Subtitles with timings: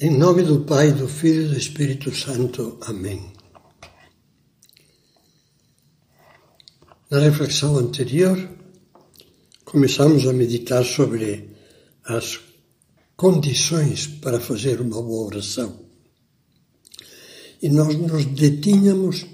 [0.00, 2.78] Em nome do Pai, do Filho e do Espírito Santo.
[2.82, 3.32] Amém.
[7.10, 8.38] Na reflexão anterior,
[9.64, 11.50] começamos a meditar sobre
[12.04, 12.38] as
[13.16, 15.80] condições para fazer uma boa oração.
[17.60, 19.26] E nós nos detínhamos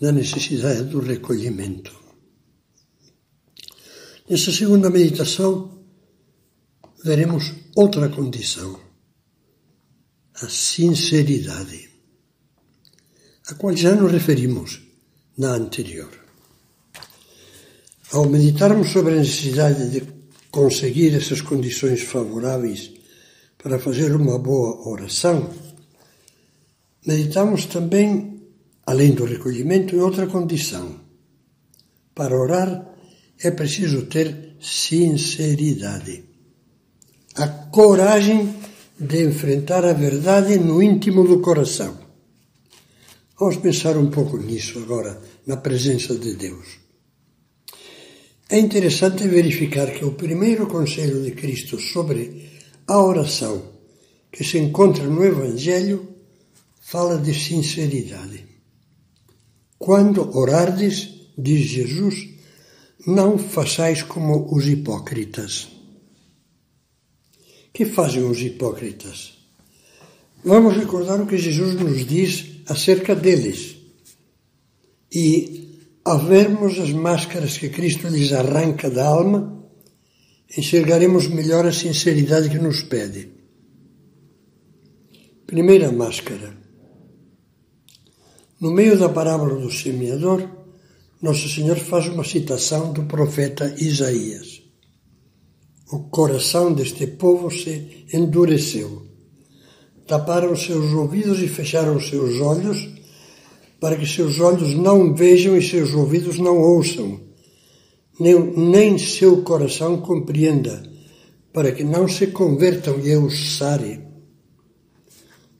[0.00, 1.96] na necessidade do recolhimento.
[4.28, 5.70] Nessa segunda meditação,
[7.04, 8.87] veremos outra condição
[10.42, 11.88] a sinceridade,
[13.48, 14.80] a qual já nos referimos
[15.36, 16.10] na anterior.
[18.12, 20.02] Ao meditarmos sobre a necessidade de
[20.50, 22.92] conseguir essas condições favoráveis
[23.56, 25.50] para fazer uma boa oração,
[27.04, 28.42] meditamos também,
[28.86, 31.00] além do recolhimento, em outra condição.
[32.14, 32.86] Para orar
[33.40, 36.24] é preciso ter sinceridade,
[37.34, 38.57] a coragem
[38.98, 41.96] de enfrentar a verdade no íntimo do coração.
[43.38, 46.78] Vamos pensar um pouco nisso agora, na presença de Deus.
[48.50, 52.50] É interessante verificar que o primeiro conselho de Cristo sobre
[52.86, 53.62] a oração
[54.32, 56.08] que se encontra no Evangelho
[56.80, 58.46] fala de sinceridade.
[59.78, 62.28] Quando orardes, diz Jesus,
[63.06, 65.77] não façais como os hipócritas
[67.78, 69.38] que fazem os hipócritas?
[70.42, 72.32] Vamos recordar o que Jesus nos diz
[72.66, 73.76] acerca deles.
[75.12, 79.64] E, ao vermos as máscaras que Cristo lhes arranca da alma,
[80.56, 83.30] enxergaremos melhor a sinceridade que nos pede.
[85.46, 86.58] Primeira máscara.
[88.60, 90.50] No meio da parábola do semeador,
[91.22, 94.67] Nosso Senhor faz uma citação do profeta Isaías
[95.90, 99.06] o coração deste povo se endureceu.
[100.06, 102.88] Taparam seus ouvidos e fecharam seus olhos,
[103.80, 107.20] para que seus olhos não vejam e seus ouvidos não ouçam,
[108.18, 110.82] nem, nem seu coração compreenda,
[111.52, 114.00] para que não se convertam e eu sare.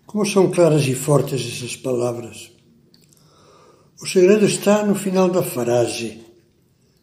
[0.07, 2.51] Como são claras e fortes essas palavras.
[4.01, 6.21] O segredo está no final da frase.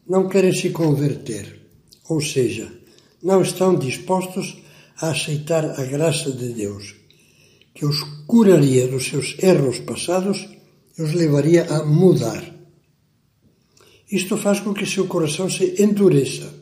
[0.08, 1.60] Não querem se converter,
[2.08, 2.72] ou seja,
[3.22, 4.56] não estão dispostos
[5.00, 6.94] a aceitar a graça de Deus,
[7.74, 10.48] que os curaria dos seus erros passados
[10.98, 12.54] e os levaria a mudar.
[14.10, 16.54] Isto faz com que seu coração se endureça.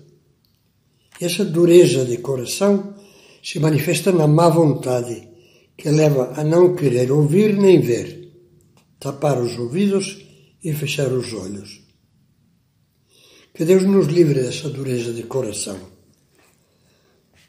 [1.20, 2.94] Essa dureza de coração
[3.42, 5.28] se manifesta na má vontade,
[5.76, 8.32] que leva a não querer ouvir nem ver,
[8.98, 10.24] tapar os ouvidos
[10.62, 11.82] e fechar os olhos.
[13.52, 15.93] Que Deus nos livre dessa dureza de coração.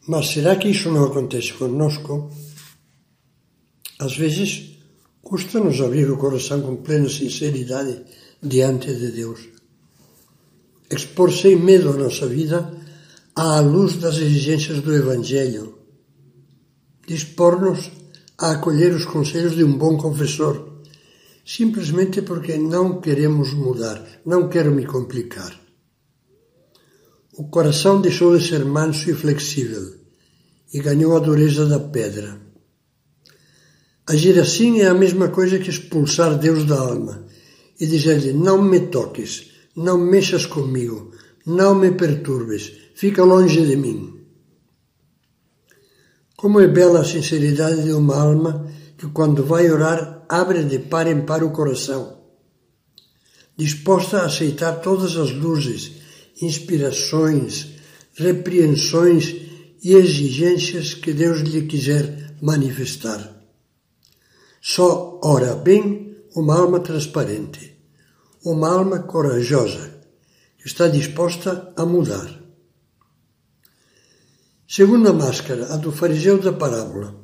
[0.07, 2.29] Mas será que isso não acontece conosco?
[3.97, 4.77] Às vezes,
[5.21, 8.03] custa-nos abrir o coração com plena sinceridade
[8.41, 9.39] diante de Deus.
[10.91, 12.71] Expor sem medo a nossa vida
[13.35, 15.79] à luz das exigências do Evangelho.
[17.07, 17.91] Dispor-nos
[18.37, 20.83] a acolher os conselhos de um bom confessor,
[21.43, 25.64] simplesmente porque não queremos mudar, não quero me complicar.
[27.37, 29.93] O coração deixou de ser manso e flexível
[30.73, 32.39] e ganhou a dureza da pedra.
[34.07, 37.25] Agir assim é a mesma coisa que expulsar Deus da alma
[37.77, 41.11] e dizer-lhe: Não me toques, não mexas comigo,
[41.45, 44.21] não me perturbes, fica longe de mim.
[46.37, 51.05] Como é bela a sinceridade de uma alma que, quando vai orar, abre de par
[51.07, 52.17] em par o coração,
[53.57, 56.04] disposta a aceitar todas as luzes
[56.41, 57.75] inspirações,
[58.15, 59.35] repreensões
[59.83, 63.35] e exigências que Deus lhe quiser manifestar.
[64.61, 67.77] Só ora bem uma alma transparente,
[68.43, 69.93] uma alma corajosa,
[70.57, 72.41] que está disposta a mudar.
[74.67, 77.15] Segunda máscara, a do fariseu da parábola.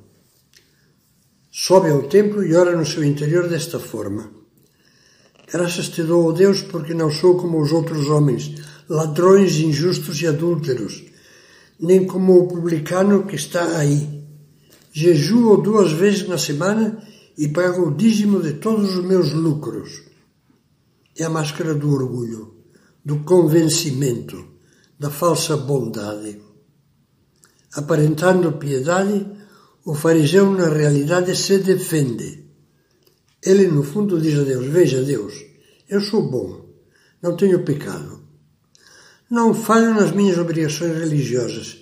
[1.51, 4.31] Sobe ao templo e ora no seu interior desta forma.
[5.51, 8.55] Graças te dou, Deus, porque não sou como os outros homens,
[8.91, 11.05] ladrões injustos e adúlteros,
[11.79, 14.21] nem como o publicano que está aí.
[14.91, 17.01] Jejuo duas vezes na semana
[17.37, 20.03] e pago o dízimo de todos os meus lucros.
[21.17, 22.53] É a máscara do orgulho,
[23.03, 24.45] do convencimento,
[24.99, 26.41] da falsa bondade.
[27.73, 29.25] Aparentando piedade,
[29.85, 32.43] o fariseu na realidade se defende.
[33.41, 35.33] Ele no fundo diz a Deus: Veja, Deus,
[35.87, 36.65] eu sou bom,
[37.21, 38.20] não tenho pecado.
[39.31, 41.77] Não falho nas minhas obrigações religiosas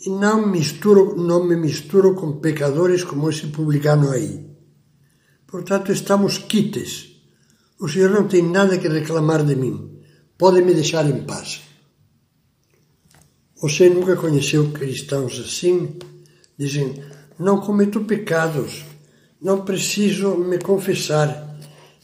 [0.00, 4.50] e não, misturo, não me misturo com pecadores como esse publicano aí.
[5.46, 7.10] Portanto, estamos quites.
[7.78, 10.00] O Senhor não tem nada que reclamar de mim.
[10.38, 11.60] Pode me deixar em paz.
[13.60, 15.98] Você nunca conheceu cristãos assim?
[16.56, 17.04] Dizem,
[17.38, 18.82] não cometo pecados,
[19.42, 21.54] não preciso me confessar.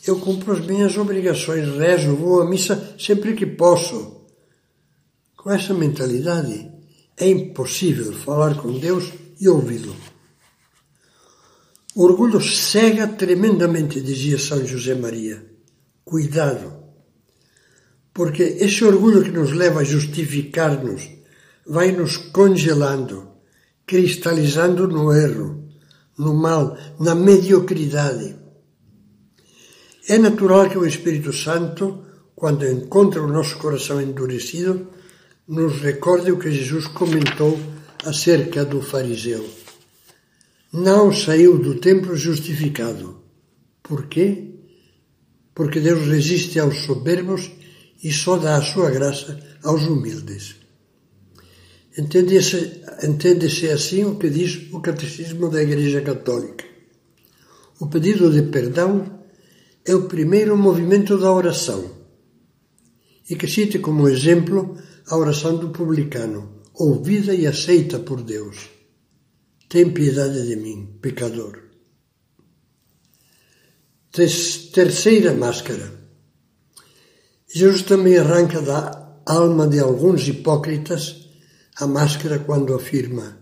[0.07, 4.18] Eu cumpro as minhas obrigações, rezo, vou à missa sempre que posso.
[5.49, 6.71] Com essa mentalidade,
[7.17, 9.11] é impossível falar com Deus
[9.41, 9.97] e ouvi-lo.
[11.95, 15.43] O orgulho cega tremendamente, dizia São José Maria.
[16.05, 16.71] Cuidado,
[18.13, 21.09] porque esse orgulho que nos leva a justificar-nos
[21.67, 23.31] vai nos congelando,
[23.87, 25.67] cristalizando no erro,
[26.19, 28.37] no mal, na mediocridade.
[30.07, 32.05] É natural que o Espírito Santo,
[32.37, 34.99] quando encontra o nosso coração endurecido,
[35.49, 37.59] nos recorde o que Jesus comentou
[38.05, 39.49] acerca do fariseu.
[40.71, 43.23] Não saiu do templo justificado.
[43.83, 44.51] Por quê?
[45.55, 47.51] Porque Deus resiste aos soberbos
[48.05, 50.57] e só dá a sua graça aos humildes.
[51.97, 56.65] Entende-se entende assim o que diz o Catecismo da Igreja Católica.
[57.81, 59.25] O pedido de perdão
[59.85, 61.91] é o primeiro movimento da oração
[63.29, 64.77] e que cite como exemplo
[65.09, 68.69] a oração do publicano, ouvida e aceita por Deus.
[69.69, 71.63] Tem piedade de mim, pecador.
[74.13, 75.93] Terceira máscara.
[77.53, 81.29] Jesus também arranca da alma de alguns hipócritas
[81.77, 83.39] a máscara quando afirma: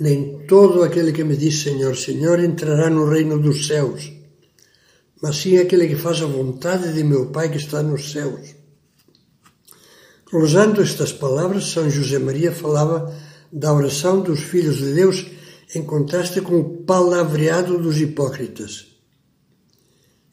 [0.00, 4.10] Nem todo aquele que me diz Senhor, Senhor entrará no reino dos céus,
[5.20, 8.61] mas sim aquele que faz a vontade de meu Pai que está nos céus.
[10.32, 13.14] Usando estas palavras, São José Maria falava
[13.52, 15.26] da oração dos filhos de Deus
[15.74, 18.86] em contraste com o palavreado dos hipócritas.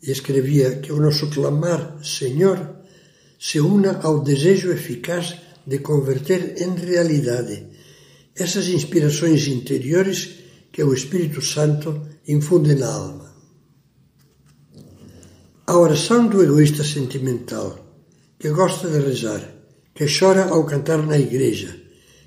[0.02, 2.78] E escrevia que o nosso clamar, Senhor,
[3.38, 5.36] se una ao desejo eficaz
[5.68, 7.68] de converter em realidade
[8.34, 10.30] essas inspirações interiores
[10.72, 13.36] que o Espírito Santo infunde na alma.
[15.68, 17.78] A oração do egoísta sentimental,
[18.40, 19.59] que gosta de rezar,
[20.00, 21.76] que chora ao cantar na igreja,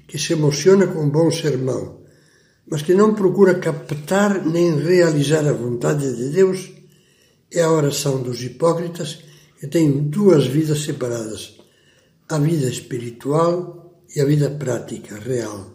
[0.06, 2.02] que se emociona com um bom sermão,
[2.66, 6.70] mas que não procura captar nem realizar a vontade de Deus,
[7.50, 9.24] é a oração dos hipócritas
[9.58, 11.56] que têm duas vidas separadas,
[12.28, 15.70] a vida espiritual e a vida prática, real.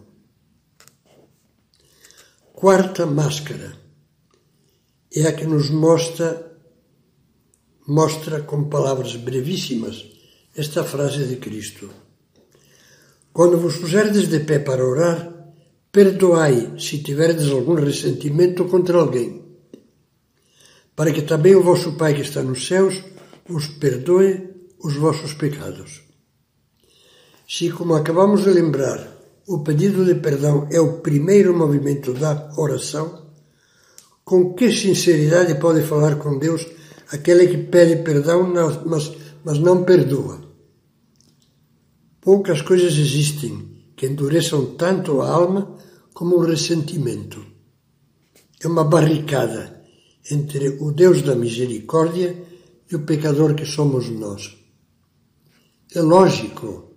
[2.53, 3.75] Quarta máscara
[5.11, 6.59] é a que nos mostra,
[7.87, 10.16] mostra com palavras brevíssimas
[10.57, 11.87] esta frase de Cristo.
[13.31, 15.53] Quando vos puserdes de pé para orar,
[15.91, 19.45] perdoai se tiverdes algum ressentimento contra alguém,
[20.95, 23.03] para que também o vosso Pai que está nos céus
[23.47, 24.49] os perdoe
[24.83, 26.01] os vossos pecados.
[27.47, 29.15] Se, como acabamos de lembrar,
[29.45, 33.27] o pedido de perdão é o primeiro movimento da oração,
[34.25, 36.65] com que sinceridade pode falar com Deus
[37.11, 38.51] aquele que pede perdão,
[38.85, 39.11] mas,
[39.45, 40.46] mas não perdoa?
[42.27, 43.53] Poucas coisas existem
[43.95, 45.77] que endureçam tanto a alma
[46.13, 47.39] como o ressentimento.
[48.61, 49.81] É uma barricada
[50.29, 52.35] entre o Deus da misericórdia
[52.91, 54.57] e o pecador que somos nós.
[55.95, 56.91] É lógico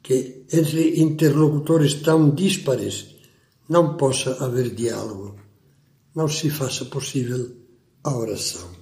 [0.00, 3.16] que entre interlocutores tão díspares
[3.68, 5.40] não possa haver diálogo,
[6.14, 7.50] não se faça possível
[8.04, 8.77] a oração.